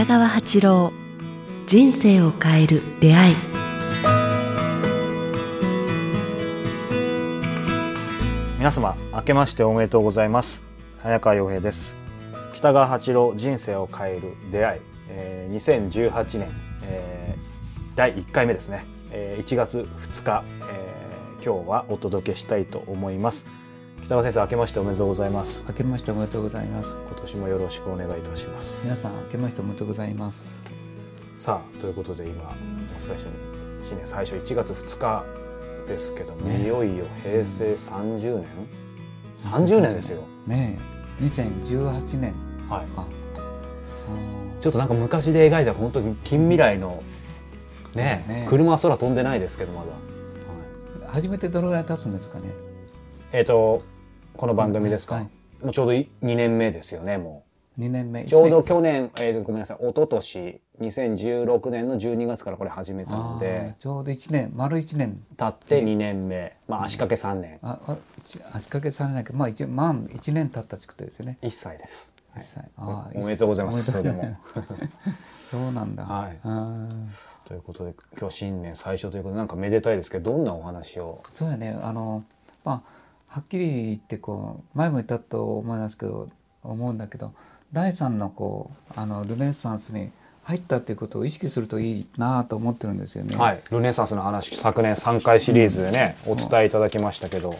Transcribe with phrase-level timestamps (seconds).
[0.00, 0.92] 北川八郎
[1.66, 3.36] 人生を変える出会い。
[8.56, 10.64] 皆様明けましておめでとうございます。
[11.02, 11.94] 早川洋平です。
[12.54, 14.80] 北川八郎人生を変える出会い、
[15.10, 16.48] えー、2018年、
[16.84, 23.44] えー、第1回目ですね、えー、1月2日、えー、今日はお届けしたいと思います。
[24.02, 25.62] 北川先生明けましておめでとうございます。
[25.68, 26.88] 明けましておめでとうございます。
[26.88, 28.86] 今年もよろしくお願いいたします。
[28.86, 30.58] 皆さん明けましておめでとうございます。
[31.36, 32.46] さあということで今お
[32.98, 33.30] 伝えした
[33.80, 35.24] 新年最初1月2日
[35.86, 38.46] ですけども、ね、いよいよ平成30年、
[39.38, 40.22] 30年ですよ。
[40.46, 40.78] ね
[41.20, 41.24] え。
[41.24, 42.34] 2018年。
[42.68, 42.86] はい。
[44.60, 47.02] ちょっとなんか昔で描いた本当に近未来の
[47.94, 48.46] ねね。
[48.48, 49.88] 車は空飛んでないですけどまだ、
[51.06, 52.50] はい、初めてどのぐらい経つんですかね？
[53.32, 53.82] えっ、ー、と
[54.36, 55.28] この番組ですか、はい、
[55.62, 57.44] もうちょうど2年目ですよねも
[57.78, 57.80] う。
[57.80, 59.76] 2年目ちょうど去年、えー、ごめんなさい。
[59.78, 63.74] 一昨年2016年の12月からこれ始めたので。
[63.78, 65.22] ちょうど1年丸1年。
[65.36, 67.96] 経って2年目、まあ足掛け3年、ああ
[68.52, 71.38] 足掛け3年だけどまあ一まあ1年経ったってことですよね。
[71.42, 72.12] 1歳です。
[72.36, 74.36] 1歳、はい、おめでとうございますそれも。
[75.24, 76.04] そうなんだ。
[76.04, 76.38] はい。
[77.44, 81.22] ということで今日新年最初ということでなんかめでたいですけどどんなお話を？
[81.32, 81.78] そうやね。
[81.82, 82.24] あの
[82.64, 82.99] まあ
[83.30, 86.28] はっきり言ってこう前も言ったと思いますけど
[86.64, 87.32] 思うんだけど
[87.72, 90.10] 第三のこうあのルネサンスに
[90.42, 93.36] 入ったっていうことを意識するといいなと思ってるんですよね。
[93.36, 97.54] はい、ルネサンスの話昨年3回シリーズでね、うん、お伝えいただきましたけど。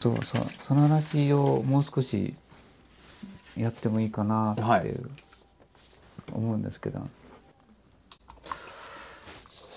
[0.00, 2.34] そうそうその話をもう少し
[3.56, 5.10] やってもいいかなっていう、
[6.32, 7.06] 思うんですけど。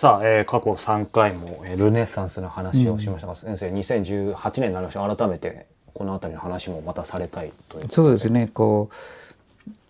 [0.02, 8.90] さあ、えー、過去3回も、えー、ルネサンスの話をしましたが、うん、先生2018年になりました改めてこの辺りの話もまたされたいというそうですねこ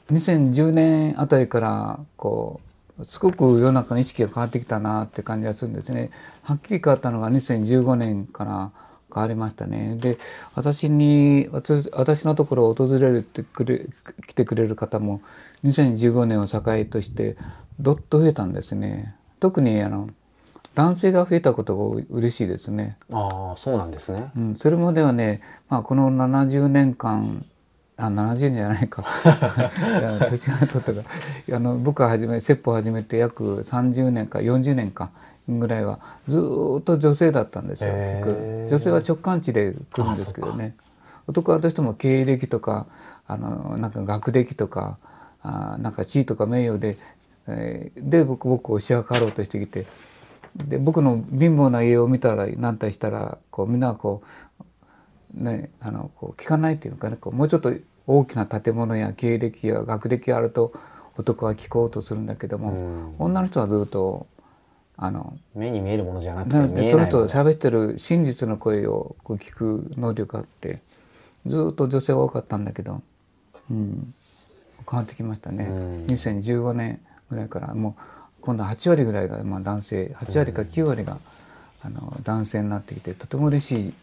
[0.10, 2.60] う2010年あたりからこ
[3.00, 6.12] うすごく世の中の意識が変わってきたなって感じがするんですね。
[6.44, 8.72] はっきり変わったのが2015年から
[9.16, 9.96] 変わりましたね。
[9.96, 10.18] で
[10.56, 13.88] 私に私私のところを訪れるってくれ
[14.28, 15.22] 来てくれる方も
[15.64, 16.60] 2015年を境
[16.90, 17.38] として
[17.80, 19.16] どっと増えたんですね。
[19.42, 20.08] 特にあの
[20.76, 22.96] 男性が増えたことが嬉しいですね。
[23.12, 24.32] ああ、そうなんですね。
[24.38, 27.44] うん、それまではね、まあこの70年間、
[27.98, 29.04] あ、70年じゃないか。
[30.30, 31.02] 年が取ったか。
[31.54, 35.10] あの僕が始め説法を始めて約30年か40年か
[35.50, 37.92] ぐらいはずっと女性だったんですよ。
[38.70, 40.76] 女性は直感値で来るんですけどね。
[41.26, 42.86] 男はどうしても経歴とか
[43.28, 45.00] あのなんか学歴とか
[45.42, 49.86] あなんか地位とか名誉でえー、で僕僕をしやかろうとしてきて
[50.56, 54.22] で僕の貧乏な家を見たら何たしたらこうみんなこ
[55.36, 57.74] うねあのこう聞かないっていうかねこうもうちょっと
[58.08, 60.74] 大きな建物や経歴や学歴があると
[61.18, 64.28] 男は聞こうとするんだけども、うん、女の人はずっと
[64.98, 70.82] あの目に見えるものじゃなくて見えないその人喋ってる真実の声をこう聞く能力があって
[71.46, 73.02] ずっと女性は多かったんだけど、
[73.70, 74.14] うん、
[74.90, 81.18] 変わってきましたね、うん、2015年ぐらいからもう今度は8割ぐらいがまあ男性8割か9割が
[81.82, 83.94] あの男性になってきてとても嬉しい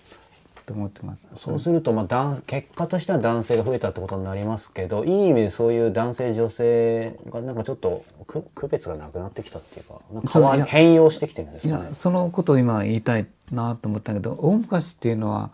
[0.67, 1.27] と思ってます。
[1.37, 11.91] そうすると、まあ、結果としては男性が増えたってことになりますけどいい意味でそういう男性女性がなんかちょっと区別がなくなってきたっていうかなんか変容してきてるんですかね。
[11.95, 15.51] そのことを今言いたいなと思ったけど大昔っていうのは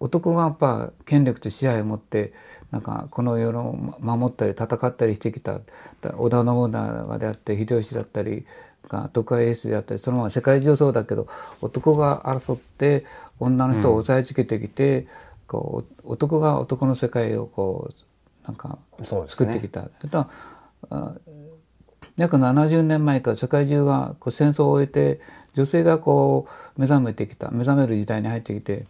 [0.00, 2.32] 男がやっぱ権力と支配を持って
[2.70, 5.60] なんかこの世を守ったり戦ったりしてきた
[6.16, 8.44] 織田信長であって秀吉だったり
[9.12, 11.26] 徳川家康であったりそのまま世界中そうだけど
[11.60, 13.04] 男が争って
[13.38, 15.06] 女の人を押さえつけてきて、うん、
[15.46, 18.78] こう男が男の世界をこうなんか
[19.26, 19.82] 作ってきた。
[19.82, 19.88] ね、
[22.16, 25.20] 約70年前から世界中がこう戦争を終えて
[25.54, 28.86] 女性がこう目覚めてきた目覚める時代に入ってきて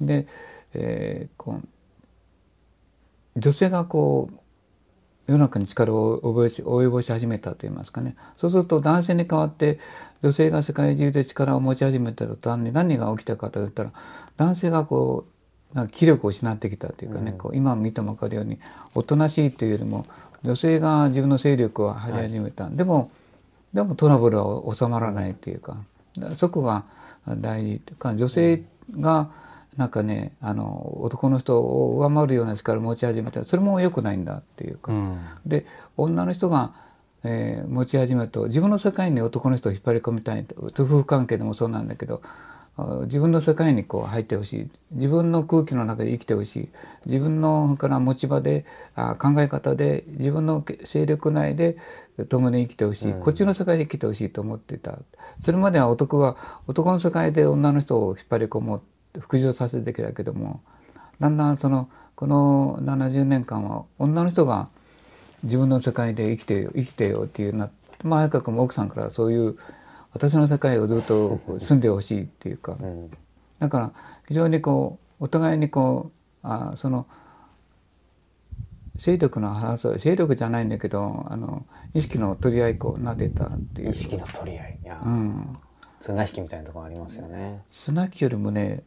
[0.00, 0.26] で、
[0.74, 1.68] えー、こう
[3.36, 4.36] 女性がこう
[5.26, 8.16] 世の中に力を及ぼし始めたといいますかね。
[8.36, 9.78] そうすると男性に代わって
[10.22, 13.92] 女性が世界中で力を持ち始めた途端に何が起きたかといったら
[14.36, 15.26] 男性がこ
[15.72, 18.58] うなんか気力を失ってきたというかね、うん、こう今見ても分かるように
[18.94, 20.06] おとなしいというよりも
[20.42, 23.10] 女性が自分の勢力を張り始めた、はい、でも
[23.72, 25.76] でもトラブルは収まらないというか
[26.34, 26.84] そこが
[27.26, 28.64] 大事というか女性
[28.98, 29.41] が、うん
[29.76, 35.66] なんかねあの男の人を上回るような力を持ち始めたそれも良くないんだっていうか、うん、で
[35.96, 36.74] 女の人が、
[37.24, 42.22] えー、持ち始めると自分の世界に男の人を引っ張り込みたい夫婦関係でもそうなんだけど
[42.76, 44.70] あ自分の世界にこう入ってほしい。
[44.92, 46.68] 自分の空気の中で生きてほしい。
[47.04, 48.64] 自分のから持ち場で
[48.94, 51.76] あ考え方で自分の勢力内で
[52.30, 54.98] 共に生きてほしい、こっちの世界で生きてほしいと思っていた。
[55.38, 56.36] それまでは男が
[56.66, 58.82] 男の世界で女の人を引っ張り込もう
[59.20, 60.62] 服従させてきたけども
[61.20, 64.68] だんだんそのこの70年間は女の人が
[65.42, 67.70] 自分の世界で生きてよ生きてよっていうな
[68.04, 69.56] まあ早川君も奥さんからそういう
[70.12, 72.76] 私の世界をずっと住んでほしいっていうか、
[73.58, 73.92] だから
[74.28, 76.10] 非常にこうお互いにこ
[76.44, 77.06] うあその
[78.94, 81.64] 勢力の争い勢力じゃないんだけどあの
[81.94, 83.90] 意識の取り合いこうなでたっていう。
[83.90, 85.58] 意識の取り合いいや、うん、
[85.98, 87.62] 綱引きみたいなところありますよね。
[87.68, 88.82] 綱引きよりもね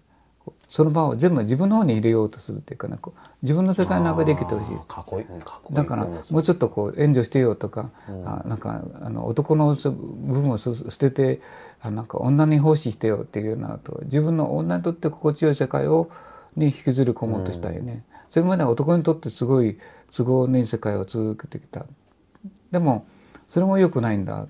[0.68, 5.74] その場を全部自分の方に入れようとするっていうかなこう自分の世界の中で生きてほしい。
[5.74, 7.92] だからうんもうちょっとこう援助してよとか、
[8.26, 9.92] あなんかあの男の部
[10.42, 11.42] 分をす捨てて
[11.82, 16.10] あなんか女に奉仕してよっていうようなと自分の女にとって心地よい世界を
[16.56, 19.78] に引きずり込もうとしたいね、それまでは男にとってすごい
[20.16, 21.86] 都合のいい世界を続けてきた。
[22.72, 23.06] でも
[23.48, 24.48] それも良くないんだ。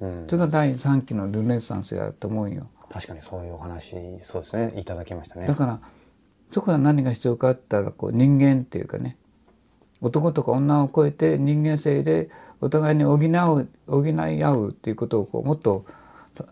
[0.00, 0.24] うん。
[0.28, 4.74] それが第3期のルネサンスやと思うよ確かにそういうお話そうですね。
[4.76, 5.46] いただきましたね。
[5.46, 5.80] だから
[6.50, 9.16] そこは何が必要かって言ったらこう人間っていうかね。
[10.02, 15.84] 男とか女を超えて人間性でお互いに補う補い合うっていうことをこうもっと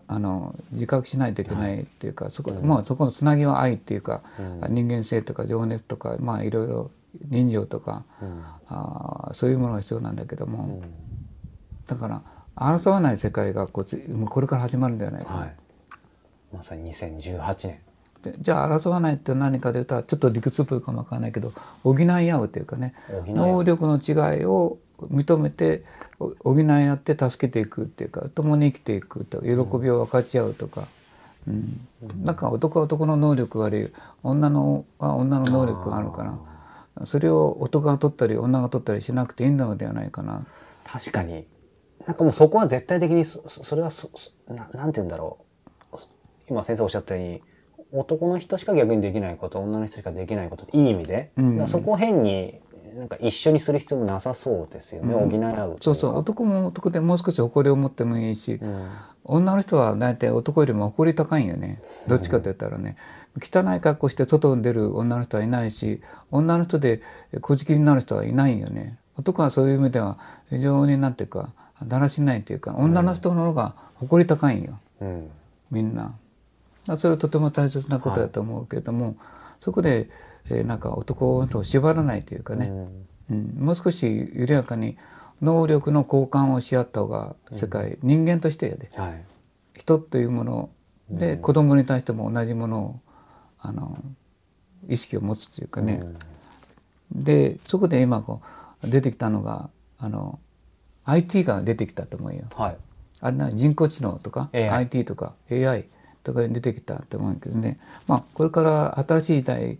[0.07, 4.21] あの自覚しないといけないっていうか、そこもうそこのつなぎは愛っていうか、
[4.69, 6.91] 人間性とか情熱とかまあいろいろ
[7.27, 8.05] 人情とか、
[8.67, 10.81] あーそういうものが必要なんだけども、
[11.87, 12.21] だから
[12.55, 13.83] 争わない世界がこ
[14.29, 15.39] これから始まるんではないかな。
[15.39, 15.55] はい
[16.53, 17.79] まさに2018年。
[18.21, 21.53] でじゃあ争わないって何かで言ったらちょっと理屈っぽいかもわからないけど
[21.83, 22.93] 補い合うというかね
[23.27, 25.85] 能力の違いを認めて
[26.19, 30.83] お補い合って助けていくっていうか共に生きていくとか喜びを分かち合うとか、
[31.47, 31.79] うん。
[32.25, 33.89] なんか男は男の能力があり
[34.21, 36.37] 女のは女の能力があるから。
[37.05, 40.45] それを男が取ったり女が取ったりしなくていいのではないかな。
[40.83, 41.47] 確かに。
[42.05, 45.43] なんかもうそこは絶対的にそそそれはそそななんて言うんだろう
[46.49, 47.41] 今先生おっしゃったように
[47.91, 51.67] 男の人しか逆にできないこと女の人しかできないこといい意味で、うん。
[51.67, 52.59] そこを変に
[52.97, 56.17] なんか一緒にする必要もなさそうですよね、補い合うそうそう。
[56.17, 58.89] 男も男でもう少し誇りを持ってもいいし、ん。
[59.23, 61.81] 女の人は大体男よりも誇り高いんよね。
[62.07, 62.97] どっちかって言ったらね、
[63.37, 66.01] 汚い格好して外に出る女の人はいないし
[66.31, 67.01] 女の人で
[67.41, 68.97] 小じきになる人はいないよね。
[69.17, 70.17] 男はそういう意味では
[70.49, 71.51] 非常になんていうか
[71.83, 74.79] だらしないというか女の人の方が誇り高いんよ。
[75.01, 75.29] うん。
[75.71, 76.15] みんな。
[76.97, 79.15] それはとても大切なことだと思うけれども、
[79.59, 80.09] そこで、
[80.49, 82.71] えーなんか男と縛らないというかね、
[83.29, 84.97] うん、もう少し緩やかに
[85.41, 88.89] 能力の交換をし合った方が世界、人間としてやで。
[88.95, 89.23] はい。
[89.75, 90.69] 人というもの
[91.09, 92.99] で、子供に対しても同じものを
[93.59, 93.97] あの
[94.87, 96.03] 意識を持つというかね、
[97.11, 98.41] でそこで今こ
[98.83, 100.39] う出てきたのがあの
[101.05, 102.43] IT が出てきたと思うよ。
[102.55, 102.77] はい。
[103.21, 105.85] あれな人工知能とか AI IT とか AI
[106.29, 107.79] とかに出てきたと思うけどね。
[108.07, 109.79] まあこれから新しい時代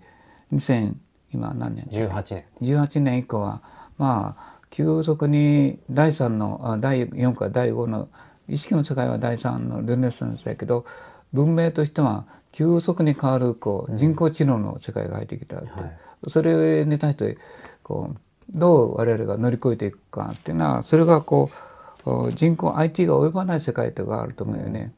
[0.51, 0.93] 2000
[1.31, 2.45] 今何年18年。
[2.61, 3.61] 18年以降は
[3.97, 8.09] まあ急速に第3のあ第4か第5の
[8.47, 10.85] 意識の世界は第3のルネサンスだけど
[11.33, 15.97] 文明としては急速に変わるこう人工知能の世界が入ってきたって、はい。
[16.27, 17.37] それに対して
[17.83, 18.17] こう
[18.51, 24.93] どう我々が乗り越えていくかっていうのはそれがこうお人工 IT が及ばない世界とかあると思うよね、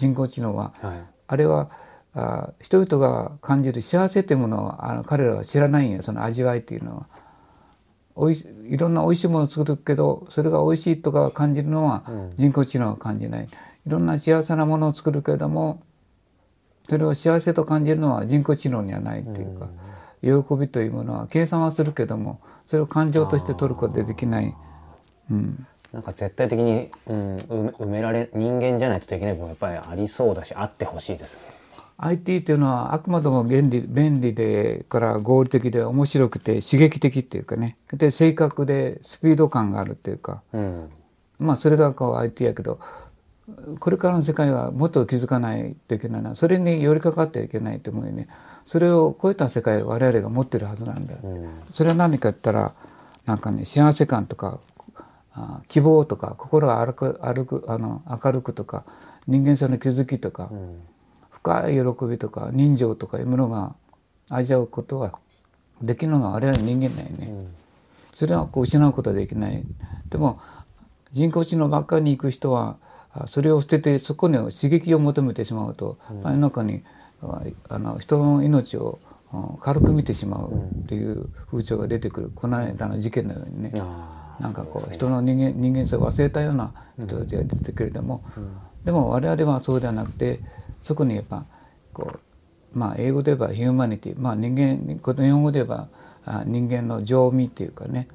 [0.00, 0.72] 人工知能は。
[0.80, 1.70] はいあれは
[2.12, 7.06] あ人々が感じる幸せというものをあの彼らは知らないんよその味わいっていうのは。
[8.16, 12.02] おいしいろんな美味しいものを作るけどそれが美味しいとか感じるのは
[12.36, 13.44] 人工知能は感じない。
[13.44, 13.48] い
[13.86, 15.82] ろんな幸せなものを作るけれども
[16.88, 19.68] それを幸せと感じるのは人工知能にはないっていうか、
[20.20, 24.52] 喜びというものは計算はするけどもそれを感情として取ることでできない。
[25.30, 31.36] うんなんか絶対的に、うん、埋められ人間じゃないとできない部分やっぱりありそうだしあってほしいです。
[31.36, 31.60] ね
[32.02, 37.76] IT っていうのはあくまでも便利便利でから合理的で面白くて刺激的っていうかね。
[37.92, 40.42] で正確でスピード感があるっていうか。
[40.52, 40.90] うん。
[41.38, 42.80] まあそれがこう IT やけど
[43.80, 46.34] これからの世界はもっと気づかないといけないな。
[46.34, 48.28] それに寄りかかってはいけないと思うよね。
[48.64, 51.14] それを超えた世界を我々が持ってるはずなんだ、
[51.72, 52.74] それは何か言ったら
[53.26, 54.60] なんかね幸せ感とか
[55.32, 58.84] あ希望とか心が歩く歩くあの明るくとか
[59.26, 60.50] 人間性の気づきとか、
[61.30, 63.74] 深い喜びとか人情とかいうものが
[64.30, 65.12] 味わうことは
[65.82, 67.46] できるのが我々人間だよね。
[68.12, 69.64] それはこう失うことはできない。
[70.08, 70.40] でも
[71.12, 72.76] 人工知能ばっかりに行く人は
[73.12, 76.82] あそれを捨ててそこに刺激を求めてしまうと、世の中に
[77.22, 78.98] ああの人の命を
[79.32, 83.72] うん軽く見てしまうっていう風潮が出てくるこの間の事件のようにね。
[84.40, 88.24] なんかこう人の人間人間性を忘れたような人たちが出てくれても、
[88.84, 90.40] でも我々はそうではなくて
[90.80, 91.44] そこにやっぱ
[91.92, 92.12] こ
[92.74, 95.88] うまあ英語で言えばヒューマニティまあ人間この日本語で言えば
[96.24, 98.08] あ人間の情味っていうかね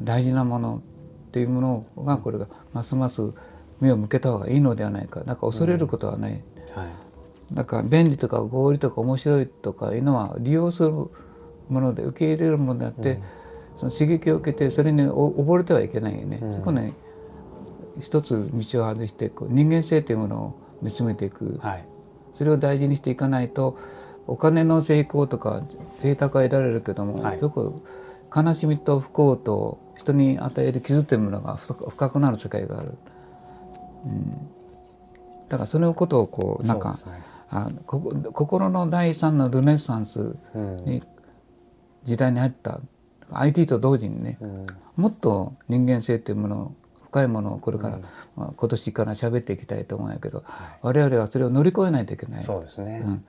[0.00, 0.82] 大事なもの
[1.28, 1.60] っていうも
[1.96, 3.32] のがこれがますます
[3.80, 5.22] 目を向けた方がいいのではないか。
[5.24, 6.32] なんか恐れることはない、
[6.74, 7.54] はい。
[7.54, 11.10] だから便利とか合理とか面白いとかいうのは利用するも
[11.68, 13.20] ので受け入れるものであって、
[13.78, 16.40] その刺激を受けてそれにお溺れてはいけないよね。
[16.58, 16.92] そこに
[18.00, 21.84] 一つ道を外してこう人間性というものを見つめていく、はい。
[22.34, 23.78] それを大事にしていかないと
[24.26, 25.62] お金の成功とか
[26.00, 27.38] 贅沢は得られるけども、はい。
[27.38, 27.80] そこ
[28.34, 32.94] 悲しみと不幸と人に与える傷というものが深くなる世界がある。
[34.06, 34.30] うん、
[35.48, 36.98] だからそのことをこうなんか、ね
[37.50, 40.76] あここ心の第三のルネサンスうん。
[40.78, 41.02] に
[42.04, 42.80] 時代に入った
[43.32, 44.66] IT と同時にね、うん。
[44.96, 46.74] もっと人間性っていうもの
[47.08, 47.98] 深いものをこれから、
[48.36, 50.44] まあ、今年から喋っていきたいと思うんやけど、
[50.82, 53.24] 我々はそれを乗り越えないといけない、そうですね、うん、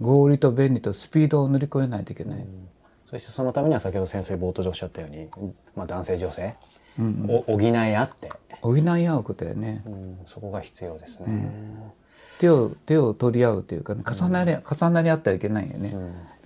[0.00, 2.46] 合理と便利とスピードを乗り越えないといけない、
[3.10, 5.28] そしてそのためには先ほど先生冒頭でおっしゃったように、
[5.76, 6.54] まあ、男性女性
[7.28, 10.18] を補い合って、補い合うことやね、うん。
[10.24, 11.26] そこが必要ですね。
[12.38, 15.94] 手を手を取り合うというか、ね、重なり、重なり合ってはいけないよね、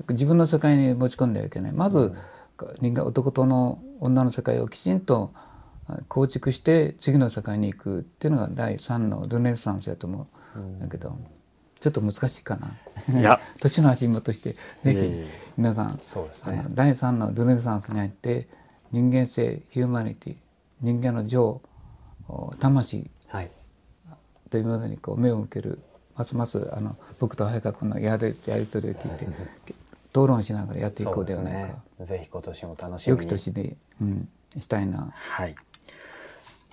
[0.08, 1.72] 自分の世界に持ち込んではいけない。
[1.72, 2.12] まず、
[2.58, 5.32] 男との女の世界をきちんと
[5.88, 10.58] あ構築して次の世界に行くっていうのが第三のルネサンスやと思う。
[10.58, 10.80] ん。
[10.80, 11.16] だけど、
[11.80, 12.56] ちょっと難しいか
[13.08, 13.20] な。
[13.20, 13.40] いや。
[13.60, 16.64] 年の始まとしてぜひ皆さんそうですね。
[16.70, 18.48] 第三のルネサンスに入って
[18.90, 20.36] 人間性ヒューマニティ
[20.80, 21.60] 人間の情
[22.28, 23.50] お魂はい、
[24.50, 25.80] というものにこう目を向ける
[26.16, 29.26] ますますあの僕と早川君のやりやり取りを聞いて
[30.16, 32.06] 討論しながらやっていこそううではないか、ね。
[32.06, 33.26] ぜひ今年も楽しみ良に。
[33.26, 35.12] き年で、うん、したいな。
[35.12, 35.54] はい。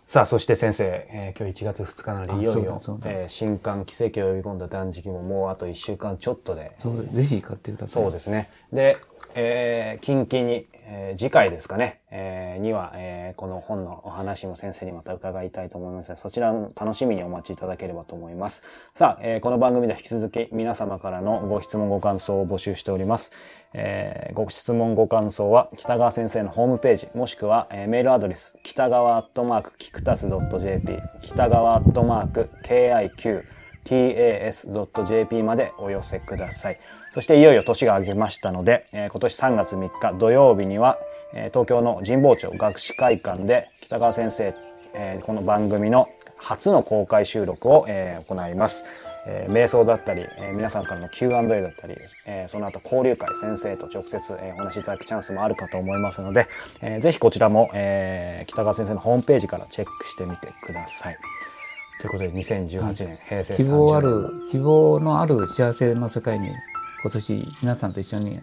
[0.08, 8.04] さあそして先生、えー今日1月2日なのでいよいよえー新刊奇跡を呼び込んだ断食ももうあと1週間ちょっとでそうぜひ買ってください。
[8.04, 8.50] そうですね。
[8.72, 8.98] で、
[9.36, 18.62] えー、近々に、えー次回ですかね、えーには、えーこの本のお話も先生にまた伺いたいと思いますので、そちらも楽しみにお待ちいただければと思います。
[18.94, 23.32] さあ、えーこの番組では引き続き皆様からのご質問ご感想を募集しております。
[23.74, 33.44] えーご質問ご感想は北川先生のホームページ、もしくは、えーメールアドレス、北川アットマークキクタス .jp、北川アットマーク KIQ
[33.84, 36.80] tas.jp までお寄せください。
[37.14, 40.98] そしていよいよ年が明けましたので、えー今年3月3日土曜日には、
[41.34, 44.56] えー東京の神保町学士会館で北川先生、
[44.94, 48.84] えーこの番組の初の公開収録を、えー行います。
[49.26, 56.48] えー瞑想だったり、えー皆さんからの Q&A だったり、えーその後交流会先生と直接、えーお話しいただくチャンスもあるかと思いますので、
[56.82, 61.18] えーぜひこちらも、えー北川先生のホームページからチェックしてみてください。
[62.00, 66.50] ということで2018年、平成30年希望ある希望のある幸せの世界に
[67.02, 68.40] 今年皆さんと一緒に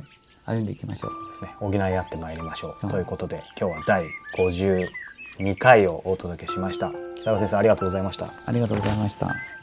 [0.46, 1.26] 歩んでいきましょう。
[1.30, 2.88] ですね、補い合ってまいりましょう。
[2.88, 4.04] ということで、今日は第
[4.36, 6.92] 52回をお届けしました。
[7.16, 8.32] 北川先生、ありがとうございました。
[8.46, 9.59] ありがとうございました。